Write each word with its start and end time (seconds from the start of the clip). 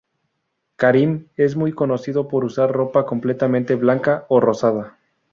Karim 0.77 1.27
es 1.37 1.55
muy 1.55 1.73
conocido 1.73 2.27
por 2.27 2.43
usar 2.43 2.71
ropa 2.71 3.05
completamente 3.05 3.75
blanca 3.75 4.25
o 4.29 4.39
rosada. 4.39 4.97